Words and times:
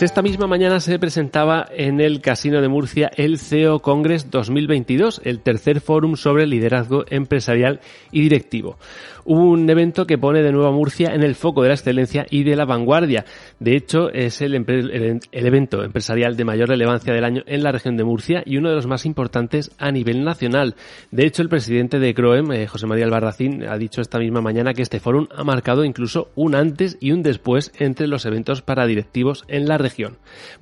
Pues 0.00 0.12
esta 0.12 0.22
misma 0.22 0.46
mañana 0.46 0.80
se 0.80 0.98
presentaba 0.98 1.66
en 1.70 2.00
el 2.00 2.22
Casino 2.22 2.62
de 2.62 2.68
Murcia 2.68 3.10
el 3.16 3.38
CEO 3.38 3.80
Congress 3.80 4.30
2022, 4.30 5.20
el 5.24 5.40
tercer 5.40 5.82
fórum 5.82 6.16
sobre 6.16 6.46
liderazgo 6.46 7.04
empresarial 7.10 7.80
y 8.10 8.22
directivo. 8.22 8.78
Un 9.26 9.68
evento 9.68 10.06
que 10.06 10.16
pone 10.16 10.42
de 10.42 10.52
nuevo 10.52 10.68
a 10.68 10.72
Murcia 10.72 11.10
en 11.12 11.22
el 11.22 11.34
foco 11.34 11.60
de 11.60 11.68
la 11.68 11.74
excelencia 11.74 12.24
y 12.30 12.44
de 12.44 12.56
la 12.56 12.64
vanguardia. 12.64 13.26
De 13.58 13.76
hecho, 13.76 14.10
es 14.10 14.40
el, 14.40 14.54
evento 14.54 15.84
empresarial 15.84 16.34
de 16.34 16.46
mayor 16.46 16.70
relevancia 16.70 17.12
del 17.12 17.24
año 17.24 17.42
en 17.44 17.62
la 17.62 17.70
región 17.70 17.98
de 17.98 18.04
Murcia 18.04 18.42
y 18.46 18.56
uno 18.56 18.70
de 18.70 18.76
los 18.76 18.86
más 18.86 19.04
importantes 19.04 19.70
a 19.76 19.92
nivel 19.92 20.24
nacional. 20.24 20.76
De 21.10 21.26
hecho, 21.26 21.42
el 21.42 21.50
presidente 21.50 21.98
de 21.98 22.14
CROEM, 22.14 22.52
eh, 22.52 22.66
José 22.66 22.86
María 22.86 23.04
Albarracín, 23.04 23.64
ha 23.68 23.76
dicho 23.76 24.00
esta 24.00 24.18
misma 24.18 24.40
mañana 24.40 24.72
que 24.72 24.80
este 24.80 24.98
fórum 24.98 25.28
ha 25.36 25.44
marcado 25.44 25.84
incluso 25.84 26.30
un 26.36 26.54
antes 26.54 26.96
y 27.00 27.12
un 27.12 27.22
después 27.22 27.70
entre 27.78 28.06
los 28.06 28.24
eventos 28.24 28.62
para 28.62 28.86
directivos 28.86 29.44
en 29.46 29.68
la 29.68 29.76
región. 29.76 29.89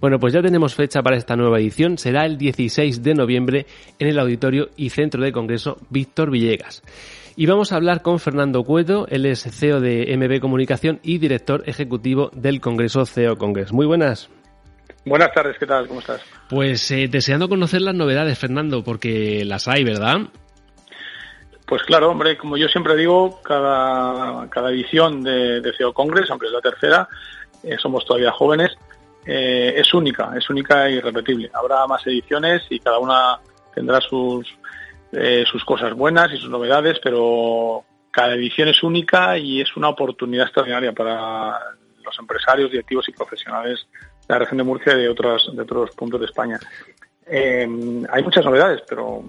Bueno, 0.01 0.19
pues 0.19 0.33
ya 0.33 0.43
tenemos 0.43 0.75
fecha 0.75 1.03
para 1.03 1.17
esta 1.17 1.37
nueva 1.37 1.59
edición. 1.59 1.99
Será 1.99 2.25
el 2.25 2.39
16 2.39 3.03
de 3.03 3.15
noviembre 3.15 3.67
en 3.99 4.09
el 4.09 4.19
Auditorio 4.19 4.71
y 4.77 4.91
Centro 4.91 5.23
de 5.23 5.33
Congreso 5.33 5.79
Víctor 5.91 6.31
Villegas. 6.31 6.83
Y 7.37 7.47
vamos 7.47 7.73
a 7.73 7.77
hablar 7.77 8.03
con 8.03 8.19
Fernando 8.19 8.65
Cueto, 8.65 9.07
él 9.09 9.25
es 9.25 9.43
CEO 9.43 9.81
de 9.81 10.13
MB 10.17 10.41
Comunicación 10.41 10.99
y 11.05 11.19
director 11.19 11.63
ejecutivo 11.67 12.31
del 12.35 12.61
Congreso 12.61 13.07
CEO 13.07 13.37
Congress. 13.37 13.73
Muy 13.73 13.87
buenas. 13.87 14.29
Buenas 15.05 15.33
tardes, 15.33 15.57
¿qué 15.59 15.67
tal? 15.67 15.87
¿Cómo 15.87 16.01
estás? 16.01 16.21
Pues 16.51 16.91
eh, 16.91 17.07
deseando 17.09 17.49
conocer 17.49 17.81
las 17.81 17.95
novedades, 17.95 18.37
Fernando, 18.39 18.83
porque 18.83 19.45
las 19.45 19.69
hay, 19.69 19.85
¿verdad? 19.85 20.19
Pues 21.69 21.83
claro, 21.83 22.11
hombre, 22.11 22.37
como 22.37 22.57
yo 22.57 22.67
siempre 22.67 22.97
digo, 22.97 23.41
cada, 23.43 24.49
cada 24.49 24.71
edición 24.71 25.23
de, 25.23 25.63
CEO 25.77 25.93
Congress, 25.93 26.31
aunque 26.31 26.47
es 26.47 26.53
la 26.53 26.61
tercera, 26.61 27.09
eh, 27.63 27.77
somos 27.79 28.05
todavía 28.05 28.33
jóvenes, 28.33 28.73
eh, 29.25 29.75
es 29.77 29.93
única, 29.95 30.33
es 30.37 30.49
única 30.49 30.87
e 30.87 30.93
irrepetible. 30.93 31.51
Habrá 31.53 31.87
más 31.87 32.07
ediciones 32.07 32.63
y 32.71 32.79
cada 32.81 32.99
una 32.99 33.39
tendrá 33.75 34.01
sus, 34.01 34.47
eh, 35.13 35.45
sus 35.51 35.65
cosas 35.65 35.95
buenas 35.95 36.33
y 36.33 36.39
sus 36.39 36.51
novedades, 36.51 36.99
pero 37.03 37.85
cada 38.11 38.35
edición 38.35 38.69
es 38.69 38.83
única 38.83 39.39
y 39.39 39.61
es 39.61 39.77
una 39.77 39.89
oportunidad 39.89 40.47
extraordinaria 40.47 40.93
para 40.93 41.59
los 42.05 42.19
empresarios, 42.19 42.71
directivos 42.71 43.09
y 43.09 43.13
profesionales 43.13 43.87
de 44.27 44.35
la 44.35 44.39
región 44.39 44.59
de 44.59 44.65
Murcia 44.65 44.95
y 44.95 45.03
de 45.03 45.09
otros, 45.09 45.51
de 45.55 45.63
otros 45.63 45.91
puntos 45.95 46.21
de 46.21 46.27
España. 46.27 46.59
Eh, 47.27 47.69
hay 48.11 48.23
muchas 48.23 48.45
novedades, 48.45 48.83
pero 48.89 49.23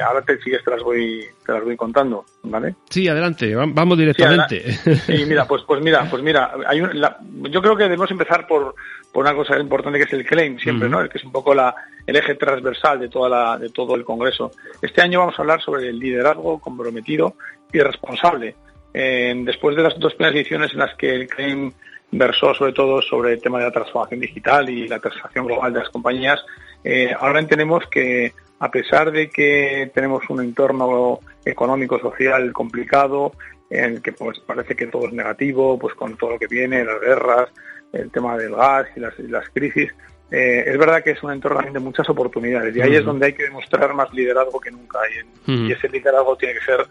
ahora 0.00 0.22
te 0.22 0.38
sigues 0.40 0.64
te 0.64 0.70
las 0.70 0.82
voy 0.82 1.24
te 1.44 1.52
las 1.52 1.64
voy 1.64 1.76
contando, 1.76 2.24
¿vale? 2.42 2.74
Sí, 2.88 3.08
adelante, 3.08 3.54
vamos 3.54 3.98
directamente. 3.98 4.72
Sí, 4.72 5.24
mira, 5.26 5.46
pues 5.46 5.62
pues 5.66 5.80
mira, 5.82 6.06
pues 6.10 6.22
mira, 6.22 6.52
hay 6.66 6.80
yo 6.80 7.62
creo 7.62 7.76
que 7.76 7.84
debemos 7.84 8.10
empezar 8.10 8.46
por, 8.46 8.74
por 9.12 9.24
una 9.24 9.34
cosa 9.34 9.58
importante 9.58 9.98
que 9.98 10.04
es 10.04 10.12
el 10.12 10.24
claim 10.24 10.58
siempre, 10.58 10.88
¿no? 10.88 11.08
Que 11.08 11.18
es 11.18 11.24
un 11.24 11.32
poco 11.32 11.54
la, 11.54 11.74
el 12.06 12.16
eje 12.16 12.34
transversal 12.34 13.00
de 13.00 13.08
toda 13.08 13.28
la, 13.28 13.58
de 13.58 13.68
todo 13.70 13.94
el 13.94 14.04
congreso. 14.04 14.50
Este 14.80 15.02
año 15.02 15.20
vamos 15.20 15.38
a 15.38 15.42
hablar 15.42 15.60
sobre 15.60 15.88
el 15.88 15.98
liderazgo 15.98 16.58
comprometido 16.58 17.34
y 17.72 17.78
responsable. 17.78 18.56
Eh, 18.92 19.34
después 19.44 19.76
de 19.76 19.82
las 19.82 19.98
dos 19.98 20.14
primeras 20.14 20.36
ediciones 20.36 20.72
en 20.72 20.80
las 20.80 20.94
que 20.96 21.14
el 21.14 21.28
claim 21.28 21.72
versó 22.12 22.54
sobre 22.54 22.72
todo 22.72 23.00
sobre 23.02 23.34
el 23.34 23.40
tema 23.40 23.58
de 23.58 23.66
la 23.66 23.70
transformación 23.70 24.20
digital 24.20 24.68
y 24.68 24.88
la 24.88 24.98
transformación 24.98 25.46
global 25.46 25.72
de 25.72 25.78
las 25.80 25.90
compañías, 25.90 26.44
eh, 26.84 27.14
ahora 27.18 27.40
entendemos 27.40 27.86
que 27.88 28.32
a 28.58 28.70
pesar 28.70 29.10
de 29.10 29.30
que 29.30 29.90
tenemos 29.94 30.28
un 30.28 30.40
entorno 30.40 31.20
económico, 31.44 31.98
social 31.98 32.52
complicado, 32.52 33.32
en 33.70 33.84
el 33.84 34.02
que 34.02 34.12
pues 34.12 34.38
parece 34.40 34.74
que 34.74 34.86
todo 34.86 35.06
es 35.06 35.12
negativo, 35.12 35.78
pues 35.78 35.94
con 35.94 36.16
todo 36.16 36.30
lo 36.30 36.38
que 36.38 36.46
viene, 36.46 36.84
las 36.84 37.00
guerras, 37.00 37.48
el 37.92 38.10
tema 38.10 38.36
del 38.36 38.54
gas 38.54 38.86
y 38.96 39.00
las, 39.00 39.48
crisis, 39.50 39.90
eh, 40.30 40.64
es 40.66 40.78
verdad 40.78 41.02
que 41.02 41.12
es 41.12 41.22
un 41.22 41.32
entorno 41.32 41.72
de 41.72 41.80
muchas 41.80 42.08
oportunidades. 42.08 42.76
Y 42.76 42.80
ahí 42.80 42.96
es 42.96 43.04
donde 43.04 43.26
hay 43.26 43.32
que 43.32 43.44
demostrar 43.44 43.94
más 43.94 44.12
liderazgo 44.12 44.60
que 44.60 44.70
nunca. 44.70 44.98
Y, 45.46 45.72
ese 45.72 45.88
liderazgo 45.88 46.36
tiene 46.36 46.54
que 46.54 46.64
ser 46.64 46.86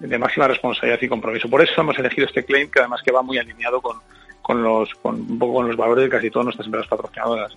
de 0.00 0.18
máxima 0.18 0.48
responsabilidad 0.48 1.00
y 1.00 1.08
compromiso. 1.08 1.48
Por 1.48 1.62
eso 1.62 1.80
hemos 1.80 1.98
elegido 1.98 2.26
este 2.26 2.44
claim 2.44 2.68
que 2.68 2.80
además 2.80 3.00
que 3.02 3.12
va 3.12 3.22
muy 3.22 3.38
alineado 3.38 3.80
con, 3.80 3.98
con 4.42 4.62
los 4.62 4.92
con 4.96 5.14
un 5.14 5.38
poco 5.38 5.54
con 5.54 5.68
los 5.68 5.76
valores 5.76 6.04
de 6.04 6.10
casi 6.10 6.30
todas 6.30 6.46
nuestras 6.46 6.66
empresas 6.66 6.88
patrocinadoras. 6.88 7.56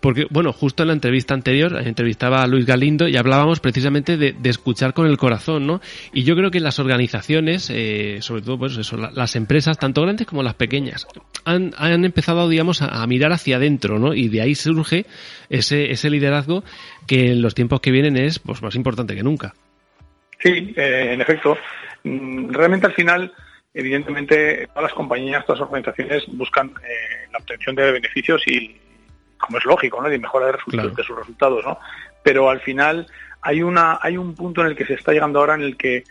Porque, 0.00 0.26
bueno, 0.30 0.52
justo 0.52 0.82
en 0.82 0.88
la 0.88 0.94
entrevista 0.94 1.34
anterior 1.34 1.76
entrevistaba 1.84 2.42
a 2.42 2.46
Luis 2.46 2.66
Galindo 2.66 3.06
y 3.06 3.16
hablábamos 3.16 3.60
precisamente 3.60 4.16
de, 4.16 4.34
escuchar 4.44 4.94
con 4.94 5.06
el 5.06 5.18
corazón, 5.18 5.66
¿no? 5.66 5.80
Y 6.12 6.24
yo 6.24 6.34
creo 6.34 6.50
que 6.50 6.60
las 6.60 6.78
organizaciones, 6.78 7.70
eh, 7.70 8.18
sobre 8.20 8.42
todo 8.42 8.58
pues 8.58 8.76
eso, 8.76 8.96
las 8.96 9.36
empresas, 9.36 9.78
tanto 9.78 10.02
grandes 10.02 10.26
como 10.26 10.42
las 10.42 10.54
pequeñas, 10.54 11.06
han, 11.44 11.72
han 11.76 12.04
empezado, 12.04 12.48
digamos, 12.48 12.80
a, 12.82 13.06
mirar 13.06 13.32
hacia 13.32 13.56
adentro, 13.56 13.98
¿no? 13.98 14.14
Y 14.14 14.28
de 14.28 14.40
ahí 14.40 14.54
surge 14.54 15.06
ese, 15.50 15.90
ese 15.90 16.08
liderazgo 16.08 16.64
que 17.06 17.32
en 17.32 17.42
los 17.42 17.54
tiempos 17.54 17.80
que 17.80 17.90
vienen 17.90 18.16
es 18.16 18.38
pues 18.38 18.62
más 18.62 18.74
importante 18.74 19.14
que 19.14 19.22
nunca. 19.22 19.54
Sí, 20.40 20.72
eh, 20.76 21.12
en 21.12 21.20
efecto. 21.20 21.56
Mm, 22.04 22.50
realmente 22.50 22.86
al 22.86 22.92
final 22.92 23.32
evidentemente 23.74 24.68
todas 24.68 24.84
las 24.84 24.94
compañías, 24.94 25.44
todas 25.44 25.60
las 25.60 25.68
organizaciones 25.68 26.24
buscan 26.28 26.68
eh, 26.68 27.28
la 27.32 27.38
obtención 27.38 27.74
de 27.74 27.92
beneficios 27.92 28.42
y, 28.46 28.76
como 29.38 29.58
es 29.58 29.64
lógico, 29.64 30.00
¿no? 30.00 30.12
Y 30.12 30.18
mejorar 30.18 30.58
de, 30.66 31.02
sus 31.02 31.16
resultados, 31.16 31.64
¿no? 31.64 31.78
Pero 32.22 32.48
al 32.48 32.60
final 32.60 33.06
hay 33.42 33.62
una 33.62 33.98
hay 34.00 34.16
un 34.16 34.34
punto 34.34 34.62
en 34.62 34.68
el 34.68 34.76
que 34.76 34.86
se 34.86 34.94
está 34.94 35.12
llegando 35.12 35.40
ahora 35.40 35.56
en 35.56 35.62
el 35.62 35.76
que 35.76 36.04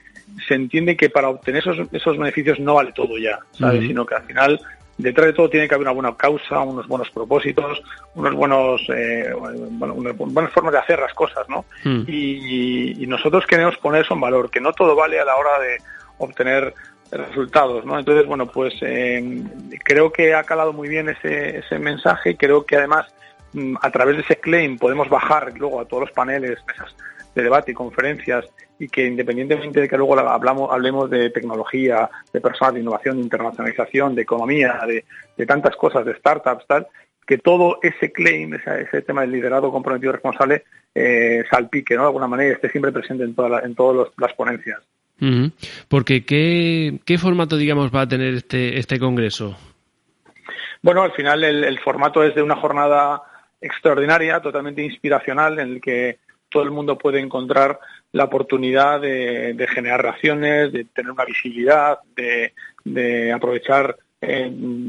se 0.47 0.56
entiende 0.56 0.97
que 0.97 1.09
para 1.09 1.29
obtener 1.29 1.62
esos, 1.62 1.88
esos 1.91 2.18
beneficios 2.18 2.59
no 2.59 2.75
vale 2.75 2.91
todo 2.91 3.18
ya, 3.18 3.40
¿sabes? 3.52 3.81
Sino 3.88 4.06
que 4.06 4.16
al 4.16 4.23
final 4.23 4.59
detrás 4.97 5.28
de 5.28 5.34
todo 5.34 5.50
tiene 5.50 5.68
que 5.68 5.75
haber 5.75 5.88
una 5.88 5.94
buena 5.94 6.16
causa, 6.16 6.59
unos 6.59 6.88
buenos 6.88 7.09
propósitos, 7.09 7.81
unos 8.16 8.34
buenos, 8.35 8.81
eh, 8.90 9.31
bueno, 9.72 9.94
unas 9.96 10.16
buenas 10.16 10.52
formas 10.52 10.73
de 10.73 10.79
hacer 10.79 11.00
las 11.00 11.13
cosas, 11.13 11.47
¿no? 11.50 11.66
Mm. 11.84 12.03
Y, 12.07 13.03
y, 13.03 13.07
nosotros 13.07 13.46
queremos 13.47 13.78
poner 13.78 14.03
eso 14.03 14.13
en 14.13 14.22
valor, 14.22 14.50
que 14.50 14.62
no 14.62 14.72
todo 14.73 14.96
vale 14.96 15.19
a 15.19 15.25
la 15.25 15.35
hora 15.35 15.59
de 15.59 15.78
obtener 16.19 16.73
resultados, 17.18 17.85
¿no? 17.85 17.97
Entonces, 17.97 18.25
bueno, 18.25 18.47
pues 18.47 18.74
eh, 18.81 19.44
creo 19.84 20.12
que 20.12 20.34
ha 20.34 20.44
calado 20.44 20.74
muy 20.74 20.88
bien 20.88 21.09
ese, 21.09 21.59
ese 21.59 21.79
mensaje. 21.79 22.35
Creo 22.35 22.66
que 22.66 22.78
además 22.78 23.13
mm, 23.53 23.75
a 23.81 23.91
través 23.91 24.18
de 24.18 24.24
ese 24.24 24.38
claim 24.38 24.78
podemos 24.78 25.09
bajar 25.09 25.53
luego 25.57 25.79
a 25.79 25.85
todos 25.85 26.02
los 26.02 26.12
paneles, 26.12 26.59
mesas 26.68 26.96
de 27.35 27.44
debate 27.44 27.72
y 27.72 27.75
conferencias 27.75 28.46
y 28.79 28.88
que 28.88 29.06
independientemente 29.06 29.81
de 29.81 29.90
que 29.90 29.97
luego 29.97 30.18
hablamos, 30.19 30.72
hablemos 30.72 31.09
de 31.09 31.29
tecnología, 31.29 32.09
de 32.31 32.41
personas, 32.41 32.75
de 32.75 32.81
innovación, 32.81 33.18
de 33.18 33.23
internacionalización, 33.23 34.16
de 34.16 34.22
economía, 34.22 34.81
de, 34.88 35.46
tantas 35.46 35.75
cosas, 35.75 36.06
de 36.06 36.16
startups, 36.16 36.66
tal, 36.68 36.88
que 37.25 37.38
todo 37.38 37.79
ese 37.81 38.12
claim, 38.12 38.53
ese, 38.53 39.02
tema 39.02 39.22
del 39.22 39.31
liderazgo 39.31 39.72
comprometido 39.72 40.12
responsable, 40.12 40.66
eh, 40.94 41.44
salpique, 41.50 41.96
¿no? 41.96 42.02
De 42.02 42.07
alguna 42.07 42.28
manera 42.28 42.50
y 42.50 42.53
esté 42.53 42.69
siempre 42.69 42.91
presente 42.91 43.23
en, 43.23 43.34
toda 43.34 43.62
en 43.62 43.75
todas 43.75 44.12
las 44.18 44.34
ponencias. 44.34 44.81
Porque 45.88 46.25
¿qué, 46.25 47.18
formato, 47.18 47.56
digamos, 47.56 47.94
va 47.94 48.01
a 48.01 48.07
tener 48.07 48.34
este, 48.34 48.78
este 48.78 49.00
congreso? 49.00 49.56
Bueno, 50.81 51.01
al 51.03 51.13
final 51.13 51.44
el, 51.44 51.79
formato 51.79 52.24
es 52.24 52.35
de 52.35 52.44
una 52.44 52.57
jornada 52.57 53.22
extraordinaria, 53.62 54.41
totalmente 54.41 54.84
inspiracional, 54.84 55.59
en 55.59 55.73
el 55.73 55.81
que 55.81 56.19
todo 56.50 56.63
el 56.63 56.72
mundo 56.72 56.97
puede 56.97 57.19
encontrar 57.19 57.79
la 58.12 58.25
oportunidad 58.25 59.00
de, 59.00 59.68
generar 59.73 60.02
reacciones, 60.02 60.73
de 60.73 60.85
tener 60.85 61.12
una 61.12 61.25
visibilidad, 61.25 62.00
de, 62.16 62.53
de 62.84 63.31
aprovechar 63.31 63.96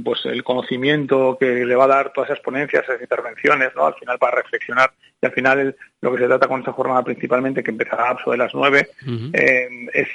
pues 0.05 0.25
el 0.27 0.43
conocimiento 0.45 1.37
que 1.39 1.65
le 1.65 1.75
va 1.75 1.85
a 1.85 1.89
dar 1.89 2.13
todas 2.13 2.31
esas 2.31 2.43
ponencias, 2.43 2.85
esas 2.85 3.01
intervenciones, 3.01 3.71
¿no? 3.75 3.87
Al 3.87 3.95
final 3.95 4.19
para 4.19 4.37
reflexionar 4.37 4.93
y 5.21 5.27
al 5.27 5.33
final 5.33 5.77
lo 6.01 6.13
que 6.13 6.19
se 6.19 6.27
trata 6.27 6.49
con 6.49 6.61
esta 6.61 6.73
jornada 6.73 7.03
principalmente, 7.03 7.63
que 7.63 7.71
empezará 7.71 8.17
sobre 8.23 8.39
las 8.39 8.55
nueve, 8.55 8.89
eh, 9.33 9.69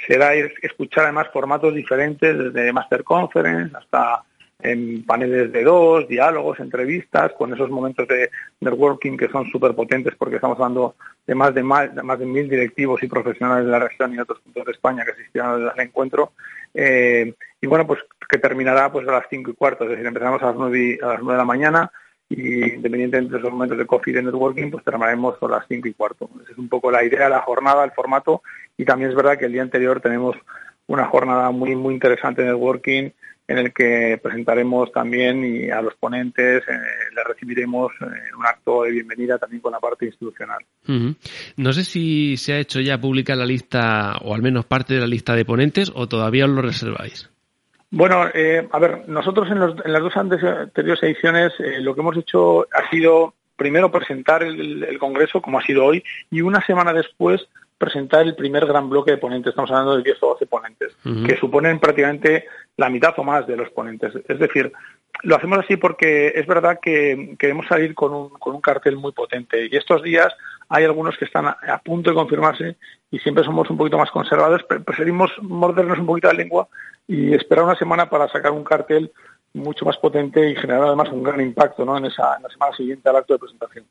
será 0.06 0.34
escuchar 0.34 1.04
además 1.04 1.28
formatos 1.32 1.74
diferentes, 1.74 2.36
desde 2.36 2.72
Master 2.72 3.02
Conference 3.02 3.76
hasta 3.76 4.22
en 4.62 5.04
paneles 5.04 5.52
de 5.52 5.64
dos, 5.64 6.06
diálogos, 6.08 6.60
entrevistas, 6.60 7.32
con 7.32 7.52
esos 7.52 7.70
momentos 7.70 8.06
de 8.08 8.30
networking 8.60 9.16
que 9.16 9.28
son 9.28 9.46
súper 9.50 9.74
potentes 9.74 10.14
porque 10.16 10.36
estamos 10.36 10.56
hablando 10.56 10.96
de 11.26 11.34
más 11.34 11.54
de, 11.54 11.62
más, 11.62 11.94
de 11.94 12.02
más 12.02 12.18
de 12.18 12.26
mil 12.26 12.48
directivos 12.48 13.02
y 13.02 13.06
profesionales 13.06 13.64
de 13.64 13.70
la 13.70 13.78
región 13.78 14.12
y 14.12 14.16
de 14.16 14.22
otros 14.22 14.40
puntos 14.40 14.64
de 14.66 14.72
España 14.72 15.04
que 15.04 15.12
asistieron 15.12 15.68
al 15.68 15.80
encuentro. 15.80 16.32
Eh, 16.74 17.34
y 17.60 17.66
bueno, 17.66 17.86
pues 17.86 18.00
que 18.28 18.38
terminará 18.38 18.90
pues 18.92 19.06
a 19.08 19.12
las 19.12 19.26
cinco 19.28 19.50
y 19.50 19.54
cuarto, 19.54 19.84
es 19.84 19.90
decir, 19.90 20.06
empezamos 20.06 20.40
a 20.42 20.46
las 20.46 20.56
nueve, 20.56 20.98
a 21.02 21.06
las 21.08 21.20
nueve 21.20 21.34
de 21.34 21.38
la 21.38 21.44
mañana 21.44 21.92
y 22.28 22.74
independientemente 22.74 23.32
de 23.32 23.38
esos 23.38 23.50
momentos 23.50 23.76
de 23.76 23.86
coffee 23.86 24.12
y 24.12 24.16
de 24.16 24.22
networking, 24.22 24.70
pues 24.70 24.84
terminaremos 24.84 25.36
a 25.42 25.48
las 25.48 25.66
cinco 25.68 25.88
y 25.88 25.94
cuarto. 25.94 26.30
Esa 26.42 26.52
es 26.52 26.58
un 26.58 26.68
poco 26.68 26.90
la 26.90 27.02
idea, 27.02 27.28
la 27.28 27.40
jornada, 27.40 27.84
el 27.84 27.90
formato 27.90 28.42
y 28.76 28.84
también 28.84 29.10
es 29.10 29.16
verdad 29.16 29.36
que 29.36 29.46
el 29.46 29.52
día 29.52 29.62
anterior 29.62 30.00
tenemos 30.00 30.36
una 30.86 31.06
jornada 31.06 31.50
muy 31.50 31.74
muy 31.74 31.94
interesante 31.94 32.42
de 32.42 32.48
networking 32.48 33.10
en 33.50 33.58
el 33.58 33.72
que 33.72 34.18
presentaremos 34.22 34.92
también 34.92 35.44
y 35.44 35.70
a 35.70 35.82
los 35.82 35.94
ponentes 35.96 36.62
eh, 36.68 36.72
les 37.14 37.24
recibiremos 37.26 37.90
eh, 38.00 38.04
un 38.38 38.46
acto 38.46 38.84
de 38.84 38.92
bienvenida 38.92 39.38
también 39.38 39.60
con 39.60 39.72
la 39.72 39.80
parte 39.80 40.06
institucional. 40.06 40.64
No 41.56 41.72
sé 41.72 41.84
si 41.84 42.36
se 42.36 42.52
ha 42.52 42.58
hecho 42.58 42.80
ya 42.80 43.00
pública 43.00 43.34
la 43.34 43.44
lista 43.44 44.18
o 44.22 44.34
al 44.34 44.42
menos 44.42 44.66
parte 44.66 44.94
de 44.94 45.00
la 45.00 45.06
lista 45.08 45.34
de 45.34 45.44
ponentes 45.44 45.90
o 45.94 46.06
todavía 46.06 46.44
os 46.44 46.50
lo 46.50 46.62
reserváis. 46.62 47.28
Bueno, 47.90 48.28
eh, 48.32 48.68
a 48.70 48.78
ver, 48.78 49.08
nosotros 49.08 49.48
en, 49.50 49.58
las 49.58 50.02
dos 50.02 50.16
anteriores 50.16 51.02
ediciones 51.02 51.52
eh, 51.58 51.80
lo 51.80 51.92
que 51.92 52.02
hemos 52.02 52.16
hecho 52.16 52.68
ha 52.72 52.88
sido 52.88 53.34
primero 53.56 53.90
presentar 53.90 54.44
el, 54.44 54.96
Congreso, 55.00 55.42
como 55.42 55.58
ha 55.58 55.62
sido 55.62 55.84
hoy, 55.84 56.04
y 56.30 56.40
una 56.40 56.64
semana 56.64 56.92
después 56.92 57.48
presentar 57.80 58.26
el 58.26 58.34
primer 58.34 58.66
gran 58.66 58.90
bloque 58.90 59.12
de 59.12 59.16
ponentes. 59.16 59.50
Estamos 59.50 59.70
hablando 59.70 59.96
de 59.96 60.02
10 60.02 60.22
o 60.22 60.26
12 60.34 60.46
ponentes, 60.46 60.94
que 61.02 61.36
suponen 61.38 61.80
prácticamente 61.80 62.44
la 62.76 62.90
mitad 62.90 63.14
o 63.16 63.24
más 63.24 63.46
de 63.46 63.56
los 63.56 63.70
ponentes. 63.70 64.12
Es 64.28 64.38
decir, 64.38 64.70
lo 65.22 65.36
hacemos 65.36 65.60
así 65.60 65.78
porque 65.78 66.28
es 66.34 66.46
verdad 66.46 66.78
que 66.80 67.36
queremos 67.38 67.66
salir 67.66 67.94
con 67.94 68.12
un, 68.12 68.28
con 68.28 68.54
un 68.54 68.60
cartel 68.60 68.96
muy 68.96 69.12
potente. 69.12 69.66
Y 69.70 69.76
estos 69.76 70.02
días 70.02 70.28
hay 70.68 70.84
algunos 70.84 71.16
que 71.16 71.24
están 71.24 71.46
a, 71.46 71.78
punto 71.82 72.10
de 72.10 72.16
confirmarse 72.16 72.76
y 73.10 73.18
siempre 73.18 73.44
somos 73.44 73.70
un 73.70 73.78
poquito 73.78 73.96
más 73.96 74.10
conservadores. 74.10 74.66
Preferimos 74.66 75.30
mordernos 75.40 75.98
un 75.98 76.06
poquito 76.06 76.28
la 76.28 76.34
lengua 76.34 76.68
y 77.08 77.32
esperar 77.32 77.64
una 77.64 77.76
semana 77.76 78.10
para 78.10 78.28
sacar 78.28 78.52
un 78.52 78.62
cartel 78.62 79.10
mucho 79.54 79.86
más 79.86 79.96
potente 79.96 80.50
y 80.50 80.54
generar 80.54 80.82
además 80.82 81.08
un 81.10 81.22
gran 81.22 81.40
impacto 81.40 81.86
¿no? 81.86 81.96
en, 81.96 82.04
esa, 82.04 82.38
la 82.40 82.48
semana 82.50 82.76
siguiente 82.76 83.08
al 83.08 83.16
acto 83.16 83.32
de 83.32 83.38
presentación. 83.38 83.84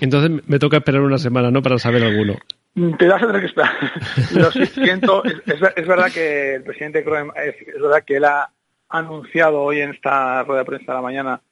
Entonces 0.00 0.42
me 0.44 0.58
toca 0.58 0.78
esperar 0.78 1.02
una 1.02 1.18
semana 1.18 1.52
¿no? 1.52 1.62
para 1.62 1.78
saber 1.78 2.02
alguno. 2.02 2.34
Te 2.74 3.06
das 3.06 3.22
a 3.22 3.26
tener 3.26 3.40
que 3.40 3.46
esperar. 3.48 3.72
Lo 4.34 4.50
siento, 4.50 5.24
es, 5.24 5.86
verdad 5.86 6.12
que 6.12 6.54
el 6.56 6.62
presidente 6.62 7.02
Kroem, 7.02 7.30
es, 7.34 7.56
es 7.66 7.80
verdad 7.80 8.04
que 8.04 8.16
él 8.16 8.24
ha 8.24 8.52
anunciado 8.88 9.62
hoy 9.62 9.80
en 9.80 9.90
esta 9.90 10.44
rueda 10.44 10.60
de 10.60 10.66
prensa 10.66 10.92
de 10.92 10.96
la 10.96 11.02
mañana 11.02 11.42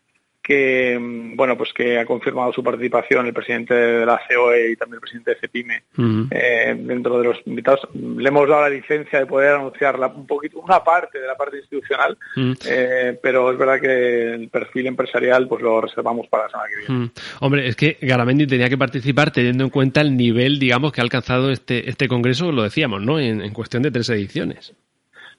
que 0.46 0.96
bueno 1.34 1.56
pues 1.56 1.72
que 1.72 1.98
ha 1.98 2.06
confirmado 2.06 2.52
su 2.52 2.62
participación 2.62 3.26
el 3.26 3.32
presidente 3.32 3.74
de 3.74 4.06
la 4.06 4.20
COE 4.28 4.70
y 4.70 4.76
también 4.76 4.96
el 4.96 5.00
presidente 5.00 5.32
de 5.32 5.40
CEPIME 5.40 5.82
eh, 6.30 6.76
dentro 6.78 7.18
de 7.18 7.24
los 7.24 7.38
invitados. 7.46 7.80
Le 7.92 8.28
hemos 8.28 8.48
dado 8.48 8.62
la 8.62 8.68
licencia 8.68 9.18
de 9.18 9.26
poder 9.26 9.56
anunciar 9.56 9.98
un 10.14 10.26
poquito 10.26 10.60
una 10.60 10.84
parte 10.84 11.18
de 11.18 11.26
la 11.26 11.34
parte 11.34 11.56
institucional 11.56 12.16
eh, 12.64 13.18
pero 13.20 13.50
es 13.50 13.58
verdad 13.58 13.80
que 13.80 14.34
el 14.34 14.48
perfil 14.48 14.86
empresarial 14.86 15.48
pues 15.48 15.62
lo 15.62 15.80
reservamos 15.80 16.28
para 16.28 16.44
la 16.44 16.50
semana 16.50 16.68
que 16.68 16.92
viene. 16.92 17.10
Hombre 17.40 17.66
es 17.66 17.74
que 17.74 17.98
Garamendi 18.00 18.46
tenía 18.46 18.68
que 18.68 18.78
participar 18.78 19.32
teniendo 19.32 19.64
en 19.64 19.70
cuenta 19.70 20.00
el 20.00 20.16
nivel 20.16 20.60
digamos 20.60 20.92
que 20.92 21.00
ha 21.00 21.04
alcanzado 21.04 21.50
este 21.50 21.90
este 21.90 22.06
congreso 22.06 22.52
lo 22.52 22.62
decíamos 22.62 23.02
no 23.02 23.18
en, 23.18 23.42
en 23.42 23.52
cuestión 23.52 23.82
de 23.82 23.90
tres 23.90 24.08
ediciones. 24.10 24.74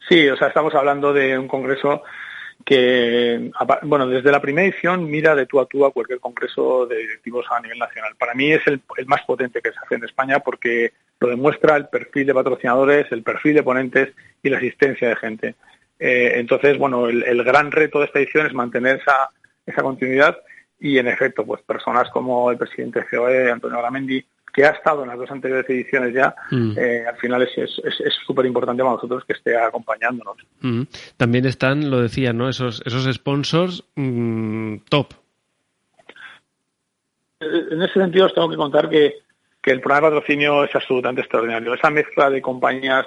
Sí 0.09 0.27
o 0.27 0.35
sea 0.35 0.49
estamos 0.49 0.75
hablando 0.75 1.13
de 1.13 1.39
un 1.39 1.47
congreso 1.47 2.03
que, 2.65 3.51
bueno, 3.83 4.07
desde 4.07 4.31
la 4.31 4.41
primera 4.41 4.67
edición 4.67 5.09
mira 5.09 5.35
de 5.35 5.45
tú 5.45 5.59
a 5.59 5.65
tú 5.65 5.85
a 5.85 5.91
cualquier 5.91 6.19
congreso 6.19 6.85
de 6.85 6.97
directivos 6.97 7.45
a 7.49 7.61
nivel 7.61 7.79
nacional. 7.79 8.13
Para 8.17 8.33
mí 8.33 8.51
es 8.51 8.61
el, 8.67 8.81
más 9.05 9.21
potente 9.21 9.61
que 9.61 9.71
se 9.71 9.79
hace 9.81 9.95
en 9.95 10.03
España 10.03 10.39
porque 10.39 10.91
lo 11.19 11.29
demuestra 11.29 11.77
el 11.77 11.87
perfil 11.87 12.27
de 12.27 12.33
patrocinadores, 12.33 13.11
el 13.11 13.23
perfil 13.23 13.55
de 13.55 13.63
ponentes 13.63 14.09
y 14.43 14.49
la 14.49 14.57
asistencia 14.57 15.09
de 15.09 15.15
gente. 15.15 15.55
Eh, 15.99 16.33
entonces, 16.35 16.77
bueno, 16.77 17.07
el, 17.07 17.43
gran 17.43 17.71
reto 17.71 17.99
de 17.99 18.05
esta 18.05 18.19
edición 18.19 18.45
es 18.45 18.53
mantener 18.53 18.97
esa, 18.97 19.29
esa 19.65 19.81
continuidad 19.81 20.37
y, 20.79 20.97
en 20.97 21.07
efecto, 21.07 21.45
pues 21.45 21.61
personas 21.61 22.09
como 22.09 22.51
el 22.51 22.57
presidente 22.57 22.99
de 22.99 23.05
COE, 23.17 23.51
Antonio 23.51 23.79
Gramendi, 23.79 24.23
que 24.57 24.65
ha 24.65 24.71
estado 24.71 25.03
en 25.03 25.09
las 25.09 25.19
dos 25.19 25.29
anteriores 25.29 25.69
ediciones 25.69 26.15
ya, 26.15 26.33
mm. 26.49 26.71
eh, 26.79 27.05
al 27.07 27.15
final 27.17 27.43
es 27.43 27.51
súper 28.25 28.45
es, 28.45 28.49
importante 28.49 28.81
para 28.81 28.95
nosotros 28.95 29.23
que 29.23 29.33
esté 29.33 29.55
acompañándonos. 29.55 30.35
Mm. 30.61 30.81
También 31.15 31.45
están, 31.45 31.91
lo 31.91 32.01
decía, 32.01 32.33
¿no? 32.33 32.49
Esos, 32.49 32.81
esos 32.83 33.05
sponsors 33.13 33.83
mm, 33.93 34.77
top. 34.89 35.13
Eh, 37.39 37.45
en 37.69 37.83
ese 37.83 37.93
sentido 37.99 38.25
os 38.25 38.33
tengo 38.33 38.49
que 38.49 38.55
contar 38.55 38.89
que, 38.89 39.17
que 39.61 39.69
el 39.69 39.79
programa 39.79 40.07
de 40.07 40.15
patrocinio 40.15 40.63
es 40.63 40.73
absolutamente 40.73 41.21
extraordinario. 41.21 41.75
Esa 41.75 41.91
mezcla 41.91 42.31
de 42.31 42.41
compañías 42.41 43.05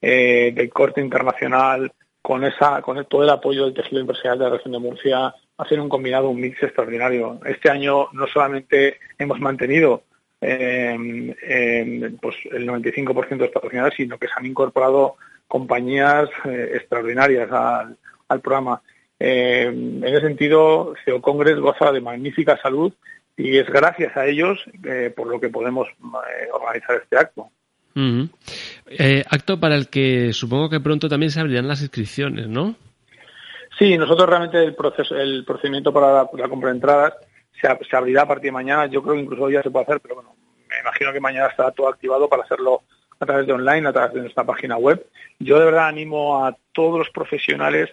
eh, 0.00 0.52
de 0.54 0.68
corte 0.68 1.00
internacional 1.00 1.90
con 2.22 2.44
esa 2.44 2.80
con 2.82 3.04
todo 3.06 3.24
el 3.24 3.30
apoyo 3.30 3.64
del 3.64 3.74
tejido 3.74 4.00
empresarial 4.00 4.38
de 4.38 4.44
la 4.44 4.50
región 4.52 4.70
de 4.70 4.78
Murcia 4.78 5.34
hacen 5.58 5.80
un 5.80 5.88
combinado, 5.88 6.30
un 6.30 6.40
mix 6.40 6.62
extraordinario. 6.62 7.40
Este 7.44 7.68
año 7.68 8.10
no 8.12 8.28
solamente 8.28 8.98
hemos 9.18 9.40
mantenido 9.40 10.04
eh, 10.46 12.12
pues 12.20 12.36
el 12.52 12.68
95% 12.68 13.28
de 13.28 13.36
los 13.36 13.50
patrocinadores, 13.50 13.96
sino 13.96 14.18
que 14.18 14.26
se 14.26 14.34
han 14.36 14.46
incorporado 14.46 15.16
compañías 15.48 16.28
eh, 16.44 16.72
extraordinarias 16.74 17.50
al, 17.50 18.40
programa. 18.40 18.82
Eh, 19.18 19.66
en 19.66 20.04
ese 20.04 20.20
sentido, 20.20 20.94
CEO 21.04 21.22
Congress 21.22 21.58
goza 21.58 21.92
de 21.92 22.00
magnífica 22.00 22.58
salud 22.60 22.92
y 23.36 23.58
es 23.58 23.66
gracias 23.66 24.16
a 24.16 24.26
ellos 24.26 24.58
eh, 24.84 25.12
por 25.14 25.28
lo 25.28 25.40
que 25.40 25.48
podemos 25.48 25.88
organizar 26.52 27.00
este 27.02 27.16
acto. 27.16 27.50
acto 29.30 29.60
para 29.60 29.76
el 29.76 29.88
que 29.88 30.32
supongo 30.32 30.68
que 30.68 30.80
pronto 30.80 31.08
también 31.08 31.30
se 31.30 31.40
abrirán 31.40 31.68
las 31.68 31.80
inscripciones, 31.80 32.48
¿no? 32.48 32.74
Sí, 33.78 33.96
nosotros 33.96 34.28
realmente 34.28 34.62
el 34.62 34.74
proceso, 34.74 35.16
el 35.16 35.44
procedimiento 35.44 35.92
para 35.92 36.12
la, 36.12 36.30
la 36.36 36.48
compra 36.48 36.70
de 36.70 36.76
entradas 36.76 37.14
se, 37.88 37.96
abrirá 37.96 38.22
a 38.22 38.28
partir 38.28 38.48
de 38.48 38.52
mañana. 38.52 38.86
Yo 38.86 39.02
creo 39.02 39.14
que 39.14 39.20
incluso 39.20 39.50
ya 39.50 39.62
se 39.62 39.70
puede 39.70 39.84
hacer, 39.84 40.00
pero 40.00 40.16
bueno, 40.16 40.34
me 40.68 40.80
imagino 40.80 41.12
que 41.12 41.20
mañana 41.20 41.48
estará 41.48 41.70
todo 41.70 41.88
activado 41.88 42.28
para 42.28 42.42
hacerlo 42.42 42.82
a 43.20 43.26
través 43.26 43.46
de 43.46 43.52
online, 43.52 43.88
a 43.88 43.92
través 43.92 44.14
de 44.14 44.20
nuestra 44.20 44.44
página 44.44 44.76
web. 44.76 45.06
Yo 45.38 45.58
de 45.58 45.66
verdad 45.66 45.88
animo 45.88 46.44
a 46.44 46.56
todos 46.72 46.98
los 46.98 47.10
profesionales 47.10 47.90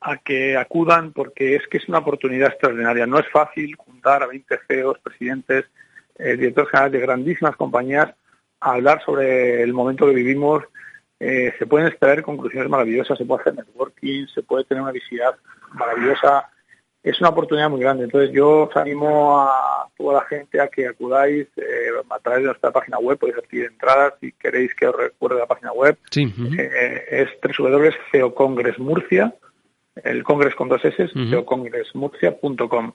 a 0.00 0.16
que 0.18 0.56
acudan 0.56 1.12
porque 1.12 1.56
es 1.56 1.66
que 1.66 1.78
es 1.78 1.88
una 1.88 1.98
oportunidad 1.98 2.50
extraordinaria. 2.50 3.06
No 3.06 3.18
es 3.18 3.28
fácil 3.28 3.74
juntar 3.76 4.22
a 4.22 4.26
20 4.26 4.58
CEOs, 4.66 4.98
presidentes, 5.00 5.64
eh, 6.18 6.36
directores 6.36 6.70
generales 6.70 6.92
de 6.92 7.00
grandísimas 7.00 7.56
compañías 7.56 8.14
a 8.60 8.72
hablar 8.72 9.02
sobre 9.04 9.62
el 9.62 9.72
momento 9.72 10.06
que 10.06 10.14
vivimos. 10.14 10.64
Eh, 11.20 11.52
se 11.58 11.66
pueden 11.66 11.88
extraer 11.88 12.22
conclusiones 12.22 12.68
maravillosas, 12.68 13.18
se 13.18 13.24
puede 13.24 13.40
hacer 13.40 13.54
networking, 13.56 14.26
se 14.28 14.42
puede 14.42 14.64
tener 14.64 14.82
una 14.82 14.92
visibilidad 14.92 15.34
maravillosa 15.72 16.48
es 17.02 17.20
una 17.20 17.30
oportunidad 17.30 17.70
muy 17.70 17.80
grande. 17.80 18.04
Entonces 18.04 18.30
yo 18.32 18.64
os 18.64 18.76
animo 18.76 19.40
a 19.40 19.88
toda 19.96 20.14
la 20.14 20.24
gente 20.26 20.60
a 20.60 20.68
que 20.68 20.86
acudáis 20.86 21.46
eh, 21.56 21.90
a 22.08 22.18
través 22.18 22.40
de 22.42 22.46
nuestra 22.46 22.70
página 22.70 22.98
web, 22.98 23.18
podéis 23.18 23.38
adquirir 23.38 23.66
entradas 23.66 24.14
si 24.20 24.32
queréis 24.32 24.74
que 24.74 24.86
os 24.86 24.96
recuerde 24.96 25.38
la 25.38 25.46
página 25.46 25.72
web. 25.72 25.96
Sí, 26.10 26.32
eh, 26.58 27.04
es 27.10 27.28
www.ceocongresmurcia, 27.58 29.34
el 30.02 30.22
congres 30.22 30.54
con 30.54 30.68
dos 30.68 30.84
S, 30.84 31.08
ceocongresmurcia.com. 31.08 32.92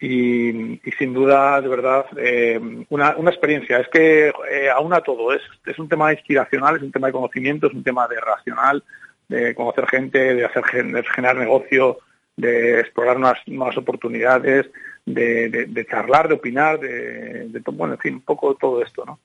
Y, 0.00 0.80
y, 0.84 0.90
sin 0.98 1.14
duda, 1.14 1.60
de 1.60 1.68
verdad, 1.68 2.06
eh, 2.16 2.60
una, 2.88 3.14
una, 3.16 3.30
experiencia. 3.30 3.78
Es 3.78 3.88
que 3.88 4.32
eh, 4.50 4.68
aúna 4.68 5.00
todo. 5.00 5.32
Es, 5.32 5.42
es 5.64 5.78
un 5.78 5.88
tema 5.88 6.12
inspiracional, 6.12 6.74
es 6.74 6.82
un 6.82 6.90
tema 6.90 7.06
de 7.06 7.12
conocimiento, 7.12 7.68
es 7.68 7.72
un 7.72 7.84
tema 7.84 8.08
de 8.08 8.20
racional, 8.20 8.82
de 9.28 9.54
conocer 9.54 9.86
gente, 9.86 10.34
de 10.34 10.44
hacer 10.44 10.64
de 10.64 11.04
generar 11.04 11.36
negocio, 11.36 11.98
de 12.36 12.80
explorar 12.80 13.18
nuevas, 13.18 13.76
oportunidades, 13.76 14.70
de, 15.04 15.86
charlar, 15.88 16.28
de 16.28 16.34
opinar, 16.34 16.78
de, 16.80 17.48
de, 17.48 17.62
bueno, 17.72 17.94
en 17.94 18.00
fin, 18.00 18.14
un 18.14 18.22
poco 18.22 18.54
todo 18.54 18.82
esto, 18.82 19.04
¿no? 19.04 19.18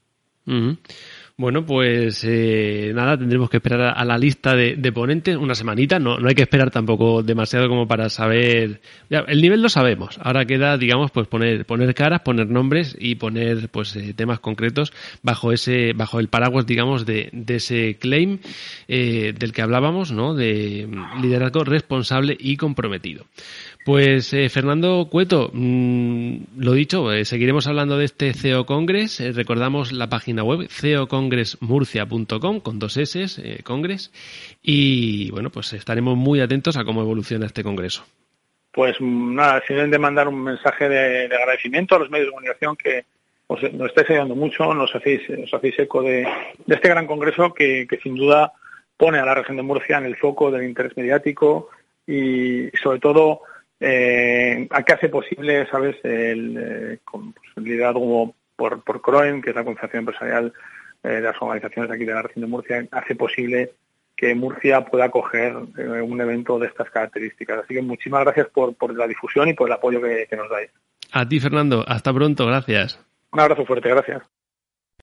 Bueno, 1.40 1.68
pues 1.68 2.24
eh, 2.24 2.92
nada, 2.96 3.16
tendremos 3.16 3.52
que 3.52 3.58
esperar 3.58 3.94
a, 3.96 4.04
la 4.06 4.18
lista 4.18 4.56
de, 4.56 4.92
ponentes 4.92 5.38
una 5.38 5.54
semanita. 5.54 6.00
No, 6.00 6.18
no 6.18 6.30
hay 6.30 6.34
que 6.34 6.42
esperar 6.42 6.72
tampoco 6.72 7.22
demasiado 7.22 7.70
como 7.70 7.88
para 7.88 8.10
saber. 8.10 8.82
Ya, 9.08 9.20
el 9.20 9.40
nivel 9.40 9.62
lo 9.62 9.70
sabemos. 9.70 10.18
Ahora 10.24 10.46
queda, 10.46 10.80
digamos, 10.80 11.12
pues 11.12 11.28
poner 11.28 11.64
poner 11.68 11.94
caras, 11.94 12.22
poner 12.22 12.50
nombres 12.50 12.98
y 13.00 13.16
poner 13.16 13.70
pues 13.70 13.96
eh, 13.96 14.16
temas 14.16 14.40
concretos 14.40 14.94
bajo 15.22 15.52
ese 15.52 15.94
bajo 15.94 16.20
el 16.20 16.28
paraguas, 16.28 16.66
digamos, 16.66 17.06
de, 17.06 17.30
de 17.32 17.58
ese 17.58 17.98
claim 18.00 18.40
eh, 18.88 19.36
del 19.38 19.54
que 19.54 19.62
hablábamos, 19.62 20.12
¿no? 20.12 20.34
De 20.34 20.90
liderazgo 21.22 21.64
responsable 21.64 22.36
y 22.40 22.58
comprometido. 22.58 23.28
Pues 23.88 24.34
eh, 24.34 24.50
Fernando 24.50 25.08
Cueto, 25.10 25.50
mm, 25.54 26.58
lo 26.58 26.74
dicho, 26.74 27.14
eh, 27.14 27.24
seguiremos 27.24 27.68
hablando 27.68 27.98
de 27.98 28.04
este 28.04 28.34
CEO 28.34 28.66
Congress. 28.66 29.22
Eh, 29.22 29.32
recordamos 29.32 29.94
la 29.94 30.10
página 30.10 30.44
web 30.44 30.68
ceocongressmurcia.com 30.68 32.60
con 32.60 32.80
dos 32.80 32.98
S, 32.98 33.64
Congress. 33.64 34.12
Y 34.62 35.32
bueno, 35.32 35.52
pues 35.52 35.72
estaremos 35.72 36.18
muy 36.18 36.42
atentos 36.42 36.76
a 36.76 36.84
cómo 36.84 37.02
evoluciona 37.02 37.46
este 37.46 37.64
congreso. 37.64 38.04
Pues 38.74 38.98
nada, 39.00 39.64
simplemente 39.66 39.98
mandar 39.98 40.28
un 40.28 40.44
mensaje 40.44 40.90
de, 40.90 41.34
agradecimiento 41.34 41.96
a 41.96 42.00
los 42.00 42.10
medios 42.10 42.28
de 42.28 42.32
comunicación 42.32 42.76
que 42.76 43.06
nos 43.48 43.88
estáis 43.88 44.10
ayudando 44.10 44.36
mucho, 44.36 44.74
nos 44.74 44.94
hacéis, 44.94 45.22
hacéis 45.54 45.80
eco 45.80 46.02
de, 46.02 46.28
este 46.68 46.90
gran 46.90 47.08
congreso 47.08 47.54
que 47.54 47.88
sin 48.04 48.16
duda 48.16 48.52
pone 48.98 49.18
a 49.20 49.26
la 49.26 49.36
región 49.36 49.56
de 49.56 49.64
Murcia 49.64 49.98
en 49.98 50.08
el 50.08 50.18
foco 50.18 50.52
del 50.52 50.66
interés 50.66 50.98
mediático 50.98 51.70
y 52.06 52.68
sobre 52.84 53.00
todo 53.00 53.44
eh, 53.80 54.68
a 54.70 54.84
qué 54.84 54.94
hace 54.94 55.10
posible, 55.10 55.68
¿sabes?, 55.70 55.96
el, 56.04 56.58
eh, 56.58 57.00
con, 57.04 57.34
pues, 57.34 57.48
liderazgo 57.58 58.36
por, 58.56 58.84
por 58.84 59.02
CROEM, 59.02 59.42
que 59.42 59.52
es 59.52 59.56
la 59.56 59.64
Confederación 59.64 60.02
Empresarial 60.02 60.54
eh, 61.04 61.10
de 61.10 61.22
las 61.22 61.42
Organizaciones 61.42 61.92
aquí 61.92 62.06
de 62.06 62.14
la 62.14 62.24
región 62.24 62.46
de 62.46 62.52
Murcia, 62.52 62.88
hace 62.92 63.16
posible 63.16 63.72
que 64.16 64.34
Murcia 64.34 64.82
pueda 64.86 65.06
acoger 65.06 65.56
eh, 65.78 66.02
un 66.02 66.20
evento 66.20 66.58
de 66.58 66.68
estas 66.68 66.90
características. 66.90 67.60
Así 67.64 67.76
que 67.76 67.82
muchísimas 67.84 68.24
gracias 68.24 68.48
por, 68.48 68.76
por 68.76 68.96
la 68.98 69.08
difusión 69.08 69.48
y 69.48 69.54
por 69.54 69.68
el 69.68 69.74
apoyo 69.74 70.02
que, 70.02 70.26
que 70.28 70.36
nos 70.36 70.50
dais. 70.50 70.72
A 71.12 71.28
ti, 71.28 71.40
Fernando. 71.40 71.86
Hasta 71.88 72.12
pronto. 72.12 72.48
Gracias. 72.48 73.00
Un 73.32 73.40
abrazo 73.40 73.66
fuerte. 73.66 73.90
Gracias. 73.90 74.24